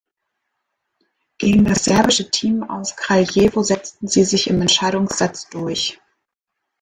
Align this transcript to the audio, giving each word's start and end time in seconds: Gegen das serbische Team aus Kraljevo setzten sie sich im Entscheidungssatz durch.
Gegen 1.37 1.63
das 1.63 1.83
serbische 1.83 2.31
Team 2.31 2.63
aus 2.67 2.95
Kraljevo 2.95 3.61
setzten 3.61 4.07
sie 4.07 4.23
sich 4.25 4.49
im 4.49 4.59
Entscheidungssatz 4.59 5.47
durch. 5.51 5.99